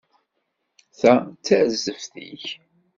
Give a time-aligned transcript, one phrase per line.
[0.99, 2.45] Ta d tarzeft-ik.